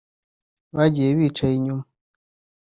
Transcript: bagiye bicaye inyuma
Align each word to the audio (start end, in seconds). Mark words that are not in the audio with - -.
bagiye 0.75 1.09
bicaye 1.17 1.53
inyuma 1.57 1.85